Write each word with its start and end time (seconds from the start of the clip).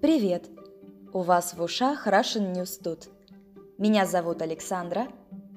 Привет! 0.00 0.48
У 1.12 1.22
вас 1.22 1.54
в 1.54 1.60
ушах 1.60 2.06
Russian 2.06 2.54
News 2.54 2.80
тут. 2.80 3.08
Меня 3.78 4.06
зовут 4.06 4.42
Александра, 4.42 5.08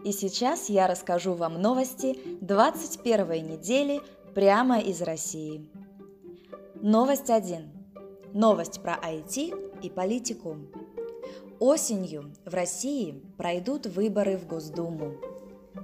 и 0.03 0.11
сейчас 0.11 0.67
я 0.67 0.87
расскажу 0.87 1.35
вам 1.35 1.61
новости 1.61 2.17
21 2.41 3.47
недели 3.47 4.01
прямо 4.33 4.79
из 4.79 5.03
России. 5.03 5.69
Новость 6.73 7.29
1. 7.29 7.71
Новость 8.33 8.81
про 8.81 8.95
IT 8.95 9.79
и 9.83 9.89
политику. 9.91 10.57
Осенью 11.59 12.33
в 12.43 12.55
России 12.55 13.21
пройдут 13.37 13.85
выборы 13.85 14.37
в 14.37 14.47
Госдуму. 14.47 15.17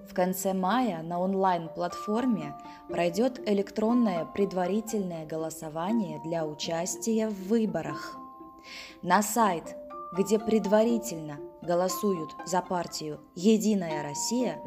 В 0.09 0.15
конце 0.15 0.53
мая 0.53 1.03
на 1.03 1.19
онлайн-платформе 1.19 2.55
пройдет 2.89 3.39
электронное 3.47 4.25
предварительное 4.25 5.27
голосование 5.27 6.19
для 6.25 6.43
участия 6.47 7.29
в 7.29 7.49
выборах– 7.49 8.17
на 9.01 9.21
сайт, 9.21 9.75
где 10.13 10.39
предварительно 10.39 11.39
голосуют 11.61 12.31
за 12.45 12.61
партию 12.61 13.19
«Единая 13.35 14.03
Россия», 14.03 14.59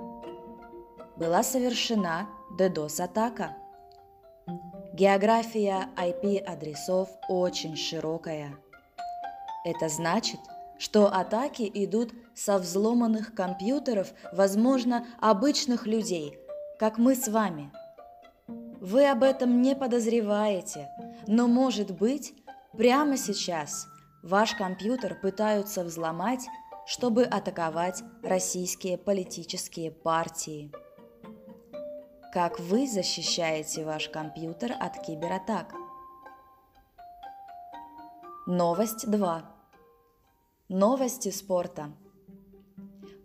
была 1.16 1.42
совершена 1.42 2.28
DDoS-атака. 2.58 3.56
География 4.92 5.88
IP-адресов 5.96 7.08
очень 7.28 7.76
широкая. 7.76 8.56
Это 9.64 9.88
значит, 9.88 10.40
что 10.78 11.08
атаки 11.08 11.70
идут 11.74 12.12
со 12.34 12.58
взломанных 12.58 13.34
компьютеров, 13.34 14.14
возможно, 14.32 15.06
обычных 15.20 15.86
людей, 15.86 16.38
как 16.78 16.96
мы 16.96 17.14
с 17.14 17.28
вами. 17.28 17.70
Вы 18.80 19.06
об 19.10 19.22
этом 19.22 19.60
не 19.60 19.76
подозреваете, 19.76 20.88
но, 21.26 21.46
может 21.46 21.90
быть, 21.90 22.32
прямо 22.76 23.16
сейчас 23.16 23.86
Ваш 24.22 24.54
компьютер 24.54 25.14
пытаются 25.14 25.82
взломать, 25.82 26.46
чтобы 26.86 27.24
атаковать 27.24 28.02
российские 28.22 28.98
политические 28.98 29.90
партии. 29.90 30.70
Как 32.32 32.60
вы 32.60 32.86
защищаете 32.86 33.84
ваш 33.84 34.10
компьютер 34.10 34.72
от 34.78 35.00
кибератак? 35.00 35.72
Новость 38.46 39.10
2. 39.10 39.42
Новости 40.68 41.30
спорта. 41.30 41.92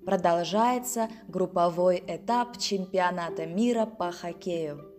Продолжается 0.05 1.09
групповой 1.27 2.01
этап 2.07 2.57
чемпионата 2.57 3.45
мира 3.45 3.85
по 3.85 4.11
хоккею. 4.13 4.94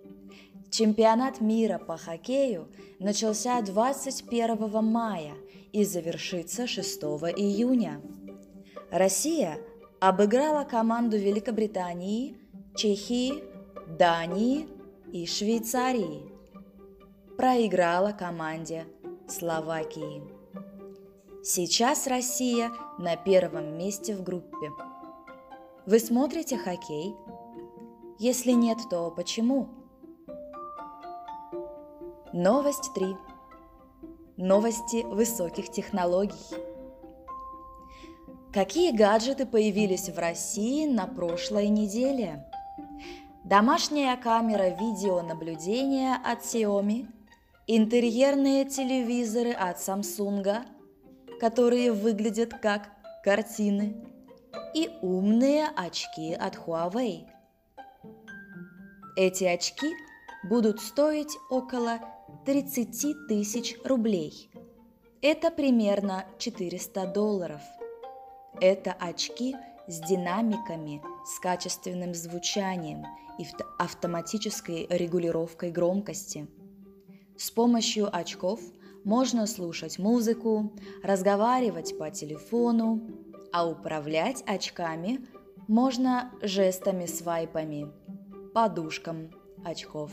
Чемпионат 0.71 1.41
мира 1.41 1.79
по 1.79 1.97
хоккею 1.97 2.69
начался 2.99 3.61
21 3.63 4.85
мая 4.85 5.35
и 5.73 5.85
завершится 5.85 6.67
6 6.67 7.03
июня. 7.37 8.01
Россия 8.91 9.59
обыграла 10.01 10.65
команду 10.65 11.17
Великобритании, 11.17 12.37
Чехии, 12.75 13.45
Дании 13.99 14.69
и 15.13 15.27
Швейцарии. 15.27 16.23
Проиграла 17.37 18.13
команде 18.13 18.87
Словакии. 19.29 20.23
Сейчас 21.43 22.07
Россия 22.07 22.73
на 22.99 23.17
первом 23.17 23.79
месте 23.79 24.17
в 24.17 24.23
группе. 24.23 24.73
Вы 25.87 26.01
смотрите 26.01 26.59
хоккей? 26.59 27.15
Если 28.19 28.53
нет, 28.53 28.79
то 28.91 29.11
почему? 29.11 29.69
Новость 32.39 32.93
3. 32.93 33.17
Новости 34.37 35.05
высоких 35.05 35.71
технологий. 35.71 36.37
Какие 38.53 38.95
гаджеты 38.95 39.47
появились 39.47 40.11
в 40.11 40.19
России 40.19 40.87
на 40.87 41.07
прошлой 41.07 41.69
неделе? 41.69 42.47
Домашняя 43.43 44.19
камера 44.19 44.69
видеонаблюдения 44.69 46.21
от 46.23 46.41
Xiaomi, 46.41 47.07
интерьерные 47.67 48.67
телевизоры 48.67 49.53
от 49.53 49.79
Samsung, 49.79 50.67
которые 51.41 51.91
выглядят 51.91 52.53
как 52.61 52.91
картины, 53.25 53.97
и 54.75 54.91
умные 55.01 55.69
очки 55.75 56.35
от 56.35 56.57
Huawei. 56.57 57.29
Эти 59.17 59.45
очки 59.45 59.95
будут 60.45 60.83
стоить 60.83 61.35
около 61.49 61.99
30 62.47 63.27
тысяч 63.27 63.77
рублей. 63.85 64.49
Это 65.21 65.51
примерно 65.51 66.27
400 66.39 67.09
долларов. 67.09 67.61
Это 68.61 68.93
очки 68.93 69.57
с 69.89 69.99
динамиками, 69.99 71.03
с 71.25 71.41
качественным 71.41 72.15
звучанием 72.15 73.05
и 73.41 73.47
автоматической 73.81 74.87
регулировкой 74.89 75.73
громкости. 75.73 76.47
С 77.37 77.51
помощью 77.51 78.17
очков 78.17 78.61
можно 79.03 79.49
слушать 79.49 79.99
музыку, 79.99 80.73
разговаривать 81.03 81.99
по 81.99 82.13
телефону, 82.13 83.03
а 83.53 83.69
управлять 83.69 84.45
очками 84.47 85.27
можно 85.67 86.31
жестами-свайпами, 86.43 87.91
подушкам 88.55 89.33
очков. 89.65 90.13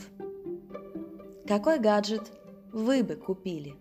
Какой 1.45 1.77
гаджет 1.77 2.31
вы 2.71 3.03
бы 3.03 3.15
купили? 3.15 3.75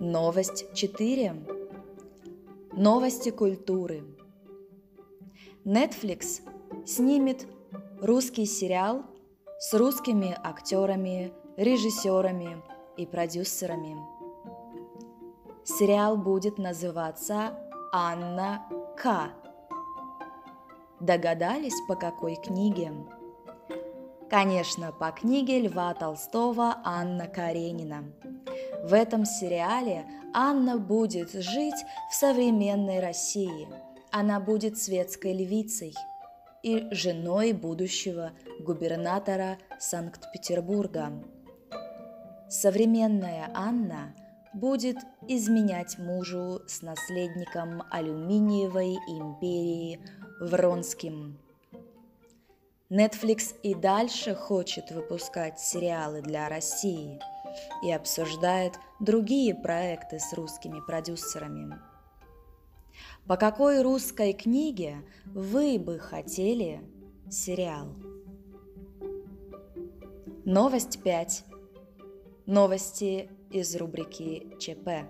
Новость 0.00 0.72
4. 0.72 1.46
Новости 2.72 3.30
культуры. 3.30 4.02
Netflix 5.66 6.40
снимет 6.86 7.46
русский 8.00 8.46
сериал 8.46 9.04
с 9.58 9.74
русскими 9.74 10.34
актерами, 10.42 11.34
режиссерами 11.58 12.62
и 12.96 13.04
продюсерами. 13.04 13.98
Сериал 15.64 16.16
будет 16.16 16.56
называться 16.56 17.58
«Анна 17.92 18.66
К». 18.96 19.32
Догадались, 20.98 21.78
по 21.86 21.94
какой 21.94 22.36
книге? 22.36 22.92
Конечно, 24.30 24.92
по 24.92 25.10
книге 25.10 25.62
Льва 25.62 25.92
Толстого 25.92 26.76
Анна 26.84 27.26
Каренина. 27.26 28.04
В 28.84 28.94
этом 28.94 29.24
сериале 29.24 30.04
Анна 30.32 30.78
будет 30.78 31.32
жить 31.32 31.84
в 32.12 32.14
современной 32.14 33.00
России. 33.00 33.66
Она 34.12 34.38
будет 34.38 34.78
светской 34.78 35.32
львицей 35.32 35.94
и 36.62 36.86
женой 36.92 37.52
будущего 37.52 38.30
губернатора 38.60 39.58
Санкт-Петербурга. 39.80 41.10
Современная 42.48 43.50
Анна 43.52 44.14
будет 44.54 44.98
изменять 45.26 45.98
мужу 45.98 46.60
с 46.68 46.82
наследником 46.82 47.82
алюминиевой 47.90 48.94
империи 49.08 49.98
Вронским– 50.40 51.36
Netflix 52.90 53.54
и 53.62 53.72
дальше 53.72 54.34
хочет 54.34 54.90
выпускать 54.90 55.60
сериалы 55.60 56.22
для 56.22 56.48
России 56.48 57.20
и 57.84 57.92
обсуждает 57.92 58.80
другие 58.98 59.54
проекты 59.54 60.18
с 60.18 60.32
русскими 60.32 60.80
продюсерами. 60.84 61.78
По 63.28 63.36
какой 63.36 63.82
русской 63.82 64.32
книге 64.32 65.04
вы 65.24 65.78
бы 65.78 66.00
хотели 66.00 66.80
сериал? 67.30 67.94
Новость 70.44 71.00
5. 71.00 71.44
Новости 72.46 73.30
из 73.52 73.76
рубрики 73.76 74.48
ЧП. 74.58 75.08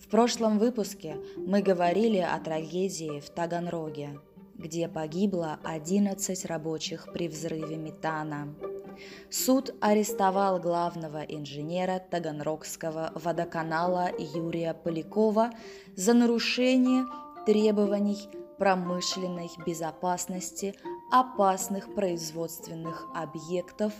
В 0.00 0.08
прошлом 0.08 0.58
выпуске 0.58 1.16
мы 1.36 1.62
говорили 1.62 2.18
о 2.18 2.36
трагедии 2.40 3.20
в 3.20 3.30
Таганроге– 3.30 4.18
где 4.60 4.88
погибло 4.88 5.58
11 5.64 6.44
рабочих 6.44 7.08
при 7.12 7.28
взрыве 7.28 7.76
метана. 7.76 8.54
Суд 9.30 9.74
арестовал 9.80 10.58
главного 10.58 11.22
инженера 11.22 11.98
Таганрогского 12.10 13.12
водоканала 13.14 14.10
Юрия 14.18 14.74
Полякова 14.74 15.50
за 15.96 16.12
нарушение 16.12 17.06
требований 17.46 18.28
промышленной 18.58 19.48
безопасности 19.66 20.74
опасных 21.10 21.94
производственных 21.94 23.06
объектов, 23.14 23.94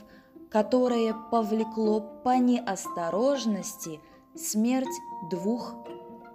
которое 0.50 1.14
повлекло 1.30 2.00
по 2.22 2.36
неосторожности 2.36 4.00
смерть 4.34 4.86
двух 5.30 5.74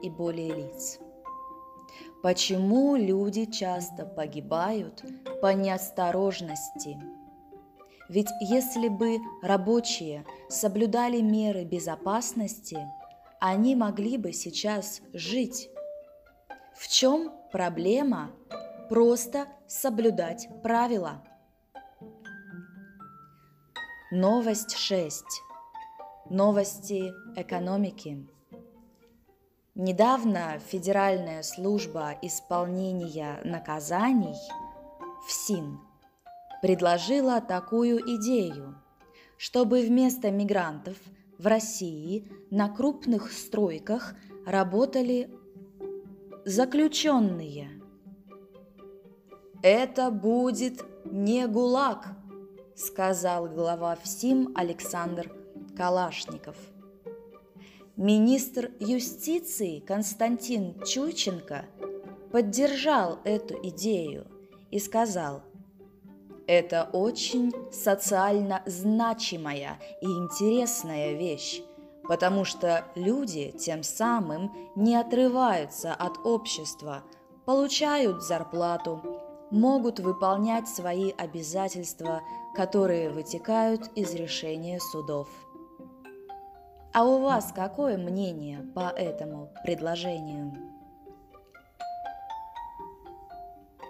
и 0.01 0.09
более 0.09 0.55
лиц. 0.55 0.99
Почему 2.25 2.95
люди 2.95 3.45
часто 3.45 4.03
погибают 4.03 5.03
по 5.43 5.53
неосторожности? 5.53 6.99
Ведь 8.09 8.29
если 8.41 8.87
бы 8.87 9.19
рабочие 9.43 10.25
соблюдали 10.49 11.21
меры 11.21 11.65
безопасности, 11.65 12.79
они 13.39 13.75
могли 13.75 14.17
бы 14.17 14.33
сейчас 14.33 15.03
жить. 15.13 15.69
В 16.75 16.87
чем 16.87 17.31
проблема 17.51 18.31
просто 18.89 19.45
соблюдать 19.67 20.47
правила? 20.63 21.23
Новость 24.09 24.75
6. 24.75 25.23
Новости 26.31 27.13
экономики. 27.35 28.27
Недавно 29.77 30.57
Федеральная 30.59 31.43
служба 31.43 32.17
исполнения 32.21 33.41
наказаний 33.43 34.37
ФСИН 35.27 35.81
предложила 36.61 37.41
такую 37.41 37.99
идею, 38.15 38.81
чтобы 39.37 39.81
вместо 39.81 40.31
мигрантов 40.31 40.95
в 41.37 41.45
России 41.45 42.31
на 42.51 42.69
крупных 42.69 43.33
стройках 43.33 44.15
работали 44.45 45.29
заключенные. 46.45 47.69
Это 49.61 50.09
будет 50.09 50.85
не 51.03 51.47
ГУЛАГ, 51.47 52.15
сказал 52.77 53.49
глава 53.49 53.97
ФСИМ 53.97 54.53
Александр 54.55 55.29
Калашников– 55.75 56.55
Министр 57.97 58.71
юстиции 58.81 59.79
Константин 59.79 60.83
Чученко 60.83 61.63
поддержал 62.29 63.19
эту 63.23 63.57
идею 63.69 64.27
и 64.69 64.79
сказал, 64.79 65.43
это 66.45 66.89
очень 66.91 67.53
социально 67.71 68.61
значимая 68.65 69.79
и 70.01 70.07
интересная 70.07 71.13
вещь, 71.13 71.61
потому 72.03 72.43
что 72.43 72.83
люди 72.95 73.51
тем 73.57 73.81
самым 73.81 74.51
не 74.75 74.97
отрываются 74.97 75.93
от 75.93 76.17
общества, 76.25 77.01
получают 77.45 78.21
зарплату, 78.21 79.01
могут 79.51 80.01
выполнять 80.01 80.67
свои 80.67 81.11
обязательства, 81.11 82.23
которые 82.57 83.09
вытекают 83.09 83.89
из 83.95 84.13
решения 84.13 84.81
судов. 84.81 85.29
А 86.95 87.03
у 87.03 87.19
вас 87.19 87.51
какое 87.53 87.97
мнение 87.97 88.61
по 88.73 88.87
этому 88.87 89.51
предложению? 89.65 90.53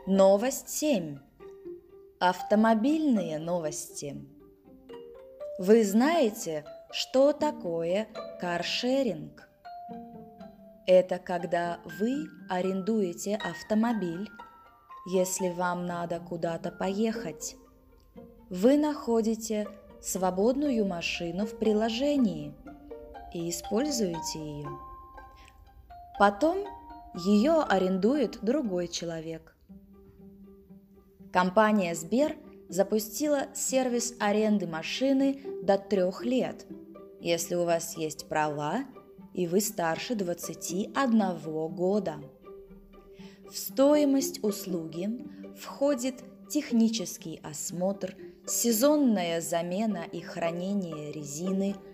Новость 0.07 0.69
7. 0.69 1.19
Автомобильные 2.19 3.38
новости. 3.38 4.25
Вы 5.60 5.84
знаете, 5.84 6.66
что 6.90 7.31
такое 7.31 8.07
каршеринг? 8.42 9.50
Это 10.88 11.19
когда 11.19 11.81
вы 12.00 12.25
арендуете 12.50 13.36
автомобиль, 13.36 14.28
если 15.06 15.50
вам 15.50 15.86
надо 15.86 16.19
куда-то 16.19 16.72
поехать. 16.72 17.56
Вы 18.50 18.78
находите 18.78 19.68
свободную 20.02 20.88
машину 20.88 21.46
в 21.46 21.60
приложении– 21.60 22.56
и 23.35 23.49
используете 23.49 24.39
ее. 24.39 24.69
Потом 26.17 26.65
ее 27.13 27.63
арендует 27.63 28.39
другой 28.41 28.87
человек. 28.87 29.57
Компания 31.33 31.93
Сбер 31.95 32.37
запустила 32.69 33.47
сервис 33.53 34.13
аренды 34.19 34.67
машины 34.67 35.41
до 35.63 35.77
трех 35.77 36.23
лет, 36.23 36.65
если 37.19 37.55
у 37.55 37.65
вас 37.65 37.97
есть 37.97 38.29
права 38.29 38.85
и 39.33 39.47
вы 39.47 39.59
старше 39.59 40.15
21 40.15 41.37
года. 41.75 42.15
В 43.51 43.57
стоимость 43.57 44.41
услуги 44.45 45.09
входит 45.59 46.23
технический 46.49 47.41
осмотр, 47.43 48.15
сезонная 48.47 49.41
замена 49.41 50.05
и 50.09 50.21
хранение 50.21 51.11
резины– 51.11 51.75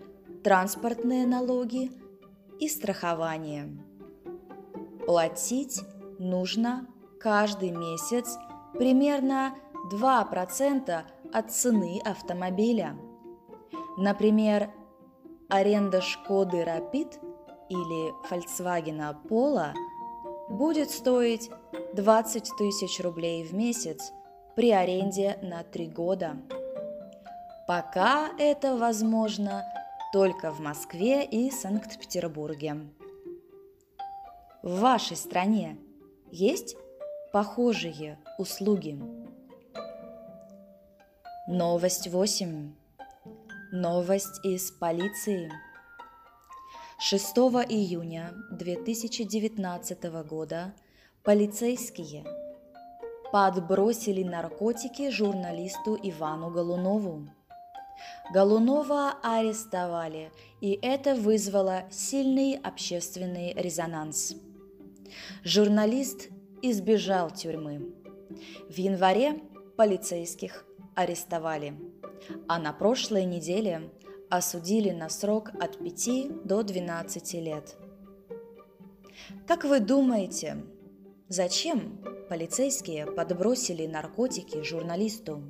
транспортные 0.43 1.27
налоги 1.27 1.91
и 2.59 2.67
страхование. 2.67 3.69
Платить 5.05 5.81
нужно 6.19 6.87
каждый 7.19 7.71
месяц 7.71 8.37
примерно 8.73 9.55
2% 9.91 11.03
от 11.33 11.51
цены 11.51 12.01
автомобиля. 12.03 12.97
Например, 13.97 14.71
аренда 15.49 16.01
Шкоды 16.01 16.63
Rapid 16.63 17.19
или 17.69 18.11
Volkswagen 18.29 19.15
Polo 19.27 19.73
будет 20.49 20.91
стоить 20.91 21.49
20 21.93 22.51
тысяч 22.57 22.99
рублей 22.99 23.43
в 23.43 23.53
месяц 23.53 24.11
при 24.55 24.71
аренде 24.71 25.37
на 25.41 25.63
3 25.63 25.87
года. 25.87 26.37
Пока 27.67 28.29
это 28.37 28.75
возможно 28.75 29.63
только 30.11 30.51
в 30.51 30.59
Москве 30.59 31.23
и 31.23 31.49
Санкт-Петербурге. 31.49 32.89
В 34.61 34.79
вашей 34.79 35.15
стране 35.15 35.77
есть 36.31 36.75
похожие 37.31 38.19
услуги? 38.37 39.01
Новость 41.47 42.07
8. 42.07 42.73
Новость 43.71 44.45
из 44.45 44.71
полиции. 44.71 45.51
6 46.99 47.25
июня 47.69 48.33
2019 48.51 50.03
года 50.27 50.73
полицейские 51.23 52.25
подбросили 53.31 54.23
наркотики 54.23 55.09
журналисту 55.09 55.97
Ивану 56.03 56.51
Голунову. 56.51 57.29
Голунова 58.33 59.17
арестовали, 59.21 60.31
и 60.61 60.79
это 60.81 61.15
вызвало 61.15 61.83
сильный 61.91 62.55
общественный 62.55 63.53
резонанс. 63.53 64.35
Журналист 65.43 66.29
избежал 66.61 67.31
тюрьмы. 67.31 67.93
В 68.69 68.77
январе 68.77 69.41
полицейских 69.75 70.65
арестовали, 70.95 71.73
а 72.47 72.59
на 72.59 72.71
прошлой 72.71 73.25
неделе 73.25 73.89
осудили 74.29 74.91
на 74.91 75.09
срок 75.09 75.51
от 75.59 75.77
5 75.77 76.45
до 76.45 76.63
12 76.63 77.33
лет. 77.33 77.75
Как 79.45 79.65
вы 79.65 79.79
думаете, 79.79 80.63
зачем 81.27 81.99
полицейские 82.29 83.07
подбросили 83.07 83.85
наркотики 83.87 84.63
журналисту? 84.63 85.43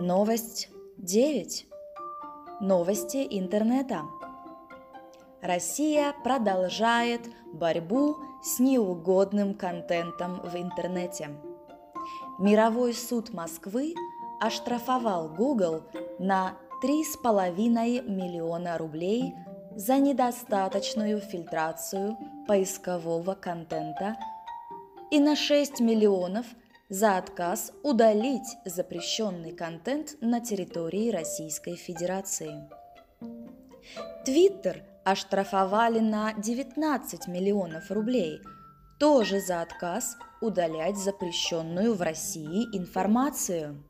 Новость 0.00 0.68
9. 0.98 1.66
Новости 2.60 3.26
интернета. 3.30 4.02
Россия 5.42 6.14
продолжает 6.22 7.22
борьбу 7.52 8.16
с 8.40 8.60
неугодным 8.60 9.54
контентом 9.54 10.40
в 10.42 10.54
интернете. 10.54 11.30
Мировой 12.38 12.94
суд 12.94 13.32
Москвы 13.34 13.92
оштрафовал 14.40 15.30
Google 15.30 15.82
на 16.20 16.56
3,5 16.80 18.08
миллиона 18.08 18.78
рублей 18.78 19.34
за 19.74 19.96
недостаточную 19.96 21.18
фильтрацию 21.18 22.16
поискового 22.46 23.34
контента 23.34 24.16
и 25.10 25.18
на 25.18 25.34
6 25.34 25.80
миллионов– 25.80 26.46
за 26.88 27.18
отказ 27.18 27.72
удалить 27.82 28.56
запрещенный 28.64 29.52
контент 29.52 30.16
на 30.20 30.40
территории 30.40 31.10
Российской 31.10 31.76
Федерации. 31.76 32.68
Твиттер 34.24 34.84
оштрафовали 35.04 36.00
на 36.00 36.32
19 36.34 37.28
миллионов 37.28 37.90
рублей, 37.90 38.40
тоже 38.98 39.40
за 39.40 39.62
отказ 39.62 40.16
удалять 40.40 40.96
запрещенную 40.96 41.94
в 41.94 42.02
России 42.02 42.64
информацию. 42.76 43.82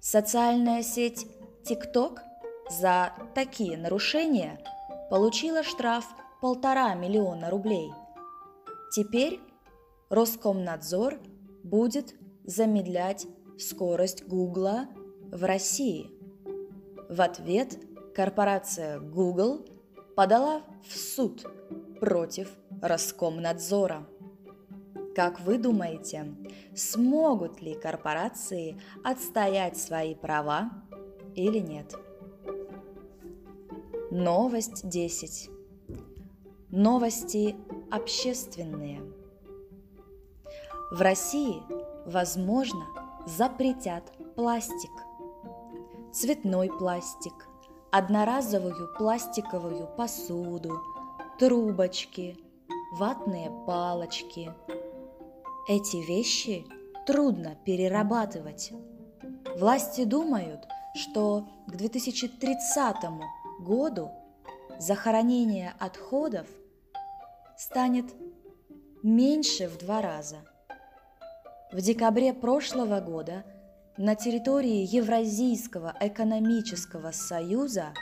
Социальная 0.00 0.82
сеть 0.82 1.26
TikTok 1.64 2.18
за 2.70 3.12
такие 3.34 3.76
нарушения 3.76 4.58
получила 5.10 5.62
штраф 5.62 6.06
полтора 6.40 6.94
миллиона 6.94 7.50
рублей. 7.50 7.90
Теперь 8.92 9.40
Роскомнадзор– 10.08 11.18
будет 11.68 12.14
замедлять 12.44 13.26
скорость 13.58 14.24
Гугла 14.26 14.88
в 15.30 15.44
России. 15.44 16.10
В 17.08 17.20
ответ 17.20 17.78
корпорация 18.14 19.00
Google 19.00 19.66
подала 20.16 20.62
в 20.82 20.96
суд 20.96 21.44
против 22.00 22.50
Роскомнадзора. 22.80 24.06
Как 25.14 25.40
вы 25.40 25.58
думаете, 25.58 26.34
смогут 26.74 27.60
ли 27.60 27.74
корпорации 27.74 28.80
отстоять 29.02 29.76
свои 29.76 30.14
права 30.14 30.70
или 31.34 31.58
нет? 31.58 31.94
Новость 34.10 34.88
10. 34.88 35.50
Новости 36.70 37.56
общественные. 37.90 39.02
В 40.90 41.02
России, 41.02 41.62
возможно, 42.06 42.86
запретят 43.26 44.04
пластик. 44.36 44.90
Цветной 46.12 46.70
пластик, 46.70 47.46
одноразовую 47.90 48.94
пластиковую 48.96 49.86
посуду, 49.98 50.80
трубочки, 51.38 52.38
ватные 52.92 53.50
палочки. 53.66 54.50
Эти 55.68 55.96
вещи 55.96 56.66
трудно 57.06 57.54
перерабатывать. 57.66 58.72
Власти 59.58 60.04
думают, 60.04 60.66
что 60.94 61.48
к 61.66 61.76
2030 61.76 62.96
году 63.60 64.10
захоронение 64.78 65.74
отходов 65.78 66.46
станет 67.58 68.06
меньше 69.02 69.68
в 69.68 69.76
два 69.76 70.00
раза. 70.00 70.38
В 71.72 71.80
декабре 71.80 72.32
прошлого 72.32 73.00
года 73.00 73.44
на 73.96 74.14
территории 74.14 74.86
Евразийского 74.94 75.94
экономического 76.00 77.10
союза 77.12 77.94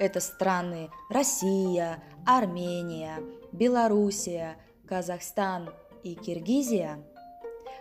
это 0.00 0.20
страны 0.20 0.90
Россия, 1.10 2.02
Армения, 2.26 3.18
Белоруссия, 3.52 4.56
Казахстан 4.86 5.70
и 6.02 6.14
Киргизия 6.14 6.98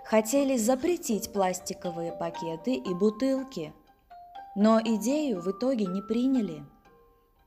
хотели 0.05 0.57
запретить 0.57 1.31
пластиковые 1.31 2.11
пакеты 2.11 2.75
и 2.75 2.93
бутылки. 2.93 3.73
Но 4.55 4.79
идею 4.79 5.41
в 5.41 5.49
итоге 5.51 5.85
не 5.85 6.01
приняли– 6.01 6.63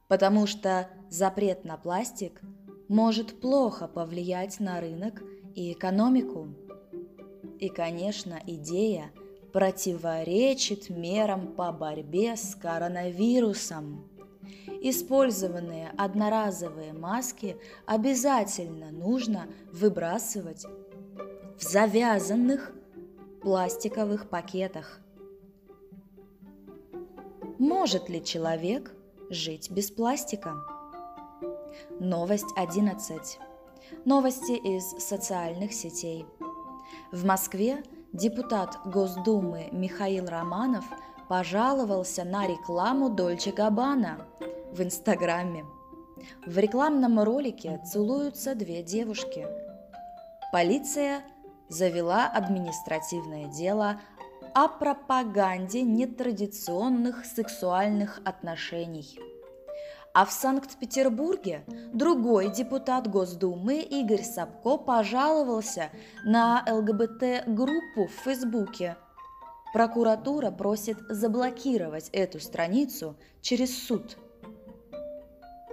потому 0.08 0.46
что 0.46 0.88
запрет 1.10 1.64
на 1.64 1.76
пластик 1.76 2.40
может 2.88 3.40
плохо 3.40 3.88
повлиять 3.88 4.60
на 4.60 4.80
рынок 4.80 5.22
и 5.54 5.72
экономику. 5.72 6.48
И, 7.58 7.68
конечно, 7.68 8.40
идея 8.46 9.10
противоречит 9.52 10.90
мерам 10.90 11.54
по 11.54 11.72
борьбе 11.72 12.36
с 12.36 12.54
коронавирусом. 12.54 14.08
Использованные 14.82 15.90
одноразовые 15.96 16.92
маски 16.92 17.56
обязательно 17.86 18.90
нужно 18.90 19.46
выбрасывать 19.72 20.64
в 21.58 21.62
завязанных 21.62 22.72
пластиковых 23.40 24.28
пакетах. 24.28 25.00
Может 27.58 28.08
ли 28.10 28.22
человек 28.22 28.92
Жить 29.28 29.72
без 29.72 29.90
пластика. 29.90 30.54
Новость 31.98 32.46
11. 32.54 33.40
Новости 34.04 34.52
из 34.52 34.84
социальных 35.04 35.72
сетей. 35.72 36.24
В 37.12 37.24
Москве 37.24 37.84
депутат 38.12 38.78
Госдумы 38.84 39.68
Михаил 39.70 40.26
Романов 40.26 40.84
пожаловался 41.28 42.24
на 42.24 42.48
рекламу 42.48 43.10
Дольче 43.10 43.52
Габбана 43.52 44.26
в 44.72 44.82
Инстаграме. 44.82 45.64
В 46.44 46.58
рекламном 46.58 47.20
ролике 47.20 47.80
целуются 47.86 48.56
две 48.56 48.82
девушки. 48.82 49.46
Полиция 50.52 51.22
завела 51.68 52.26
административное 52.26 53.46
дело 53.46 54.00
о 54.54 54.66
пропаганде 54.66 55.82
нетрадиционных 55.82 57.24
сексуальных 57.24 58.20
отношений. 58.24 59.16
А 60.16 60.24
в 60.24 60.32
Санкт-Петербурге 60.32 61.62
другой 61.92 62.50
депутат 62.50 63.06
Госдумы 63.06 63.82
Игорь 63.82 64.22
Сапко 64.22 64.78
пожаловался 64.78 65.90
на 66.24 66.64
ЛГБТ-группу 66.66 68.06
в 68.06 68.24
Фейсбуке. 68.24 68.96
Прокуратура 69.74 70.50
просит 70.50 70.96
заблокировать 71.10 72.08
эту 72.14 72.40
страницу 72.40 73.14
через 73.42 73.86
суд. 73.86 74.16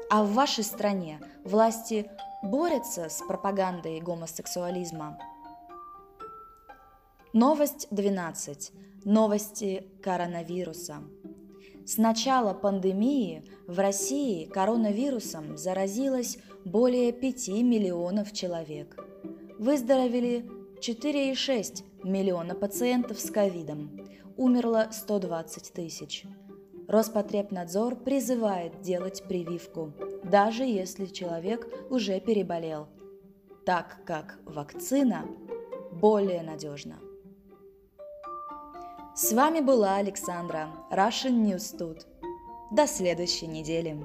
А 0.10 0.26
в 0.26 0.34
вашей 0.34 0.66
стране 0.66 1.22
власти 1.46 2.12
борются 2.44 3.08
с 3.08 3.22
пропагандой 3.26 4.02
гомосексуализма? 4.02 5.18
Новость 7.32 7.88
12. 7.92 8.74
Новости 9.06 9.90
коронавируса. 10.04 10.98
С 11.86 11.98
начала 11.98 12.54
пандемии 12.54 13.44
в 13.68 13.78
России 13.78 14.46
коронавирусом 14.46 15.58
заразилось 15.58 16.38
более 16.63 17.12
5 17.12 17.50
миллионов 17.50 18.32
человек. 18.32 18.98
Выздоровели 19.60 20.50
4,6 20.80 21.84
миллиона 22.06 22.56
пациентов 22.56 23.20
с 23.20 23.30
ковидом. 23.30 24.00
Умерло 24.38 24.88
120 24.92 25.74
тысяч. 25.74 26.24
Роспотребнадзор 26.88 27.98
призывает 27.98 28.82
делать 28.82 29.24
прививку, 29.28 29.94
даже 30.24 30.63
если 30.63 31.06
человек 31.06 31.68
уже 31.90 32.22
переболел, 32.22 32.88
так 33.66 34.00
как 34.06 34.40
вакцина 34.46 35.25
более 35.92 36.44
надежна. 36.44 37.00
С 39.15 39.32
вами 39.32 39.60
была 39.60 39.98
Александра, 39.98 40.70
Russian 40.89 41.46
News 41.46 41.77
Тут. 41.77 42.08
До 42.72 42.88
следующей 42.88 43.46
недели. 43.46 43.96